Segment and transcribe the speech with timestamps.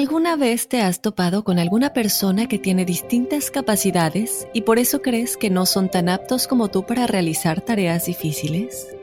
[0.00, 5.02] ¿Alguna vez te has topado con alguna persona que tiene distintas capacidades y por eso
[5.02, 8.96] crees que no son tan aptos como tú para realizar tareas difíciles?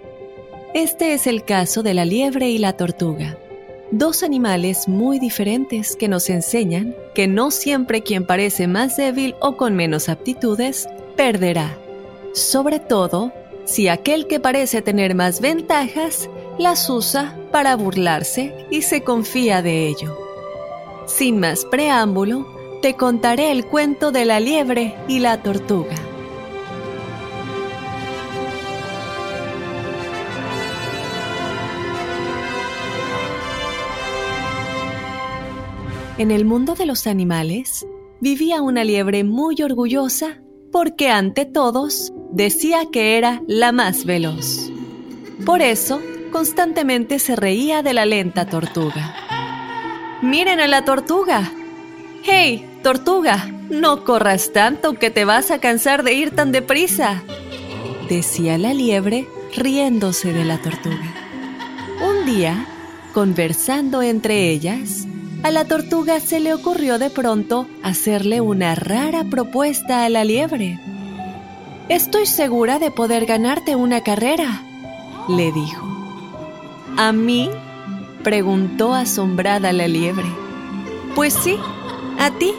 [0.74, 3.38] Este es el caso de la liebre y la tortuga,
[3.92, 9.56] dos animales muy diferentes que nos enseñan que no siempre quien parece más débil o
[9.56, 11.78] con menos aptitudes perderá,
[12.34, 13.32] sobre todo
[13.66, 19.90] si aquel que parece tener más ventajas las usa para burlarse y se confía de
[19.90, 20.27] ello.
[21.08, 22.46] Sin más preámbulo,
[22.82, 25.96] te contaré el cuento de la liebre y la tortuga.
[36.18, 37.88] En el mundo de los animales
[38.20, 40.42] vivía una liebre muy orgullosa
[40.74, 44.70] porque ante todos decía que era la más veloz.
[45.46, 46.02] Por eso,
[46.34, 49.27] constantemente se reía de la lenta tortuga.
[50.22, 51.52] Miren a la tortuga.
[52.24, 53.52] ¡Hey, tortuga!
[53.70, 57.22] No corras tanto que te vas a cansar de ir tan deprisa,
[58.10, 61.14] decía la liebre riéndose de la tortuga.
[62.02, 62.66] Un día,
[63.14, 65.06] conversando entre ellas,
[65.44, 70.80] a la tortuga se le ocurrió de pronto hacerle una rara propuesta a la liebre.
[71.90, 74.62] Estoy segura de poder ganarte una carrera,
[75.28, 75.86] le dijo.
[76.98, 77.50] ¿A mí?
[78.28, 80.28] Preguntó asombrada la liebre.
[81.16, 81.58] Pues sí,
[82.20, 82.54] a ti.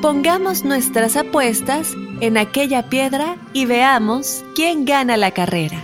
[0.00, 1.92] Pongamos nuestras apuestas
[2.22, 5.76] en aquella piedra y veamos quién gana la carrera.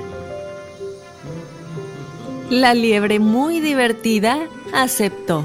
[2.49, 4.39] La liebre, muy divertida,
[4.73, 5.45] aceptó.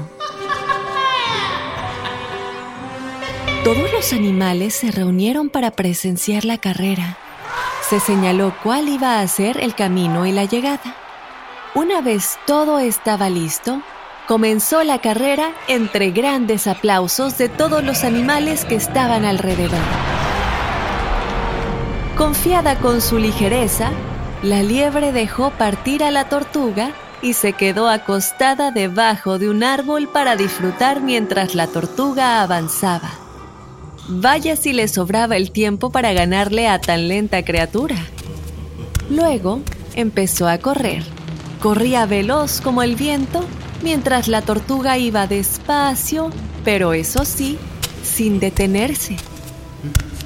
[3.62, 7.18] Todos los animales se reunieron para presenciar la carrera.
[7.90, 11.05] Se señaló cuál iba a ser el camino y la llegada.
[11.76, 13.82] Una vez todo estaba listo,
[14.26, 19.78] comenzó la carrera entre grandes aplausos de todos los animales que estaban alrededor.
[22.16, 23.90] Confiada con su ligereza,
[24.42, 30.08] la liebre dejó partir a la tortuga y se quedó acostada debajo de un árbol
[30.08, 33.10] para disfrutar mientras la tortuga avanzaba.
[34.08, 37.96] Vaya si le sobraba el tiempo para ganarle a tan lenta criatura.
[39.10, 39.60] Luego
[39.94, 41.15] empezó a correr
[41.66, 43.44] Corría veloz como el viento
[43.82, 46.30] mientras la tortuga iba despacio,
[46.64, 47.58] pero eso sí,
[48.04, 49.16] sin detenerse.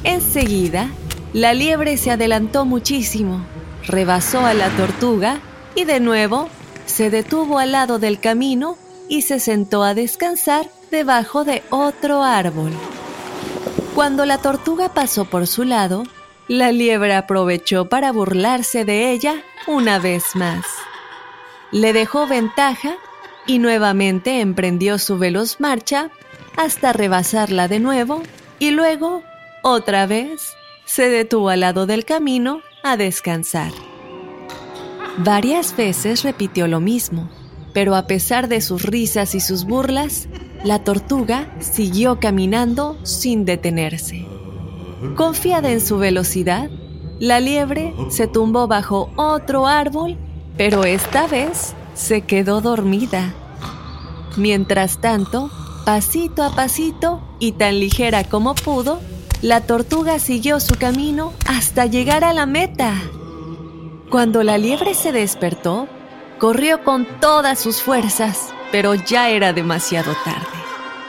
[0.04, 0.90] Enseguida,
[1.32, 3.42] la liebre se adelantó muchísimo,
[3.86, 5.40] rebasó a la tortuga
[5.74, 6.50] y de nuevo
[6.84, 8.76] se detuvo al lado del camino
[9.08, 12.72] y se sentó a descansar debajo de otro árbol.
[13.94, 16.02] Cuando la tortuga pasó por su lado,
[16.48, 20.66] la liebre aprovechó para burlarse de ella una vez más
[21.72, 22.96] le dejó ventaja
[23.46, 26.10] y nuevamente emprendió su veloz marcha
[26.56, 28.22] hasta rebasarla de nuevo
[28.58, 29.22] y luego,
[29.62, 30.54] otra vez,
[30.84, 33.72] se detuvo al lado del camino a descansar.
[35.18, 37.30] Varias veces repitió lo mismo,
[37.72, 40.28] pero a pesar de sus risas y sus burlas,
[40.64, 44.26] la tortuga siguió caminando sin detenerse.
[45.16, 46.70] Confiada en su velocidad,
[47.18, 50.18] la liebre se tumbó bajo otro árbol
[50.60, 53.32] pero esta vez se quedó dormida.
[54.36, 55.50] Mientras tanto,
[55.86, 59.00] pasito a pasito y tan ligera como pudo,
[59.40, 62.92] la tortuga siguió su camino hasta llegar a la meta.
[64.10, 65.88] Cuando la liebre se despertó,
[66.38, 70.58] corrió con todas sus fuerzas, pero ya era demasiado tarde.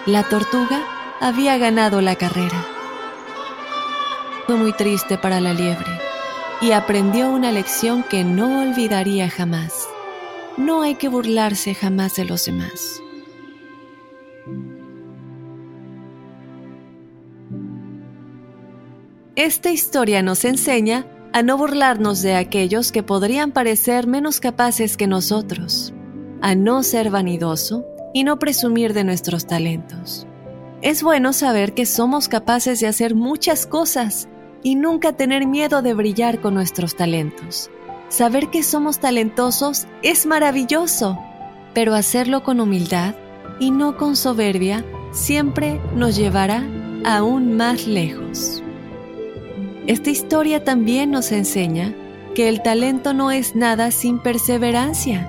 [0.06, 0.82] La tortuga
[1.20, 2.66] había ganado la carrera.
[4.48, 6.01] Fue muy triste para la liebre
[6.62, 9.88] y aprendió una lección que no olvidaría jamás.
[10.58, 13.02] No hay que burlarse jamás de los demás.
[19.36, 25.08] Esta historia nos enseña a no burlarnos de aquellos que podrían parecer menos capaces que
[25.08, 25.94] nosotros,
[26.42, 30.28] a no ser vanidoso y no presumir de nuestros talentos.
[30.84, 34.28] Es bueno saber que somos capaces de hacer muchas cosas
[34.64, 37.70] y nunca tener miedo de brillar con nuestros talentos.
[38.10, 41.18] Saber que somos talentosos es maravilloso,
[41.74, 43.16] pero hacerlo con humildad
[43.60, 46.64] y no con soberbia siempre nos llevará
[47.06, 48.62] aún más lejos.
[49.88, 51.96] Esta historia también nos enseña
[52.36, 55.28] que el talento no es nada sin perseverancia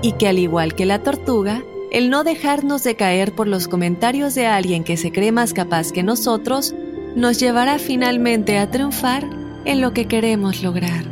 [0.00, 4.34] y que al igual que la tortuga, el no dejarnos de caer por los comentarios
[4.34, 6.74] de alguien que se cree más capaz que nosotros
[7.14, 9.24] nos llevará finalmente a triunfar
[9.64, 11.11] en lo que queremos lograr.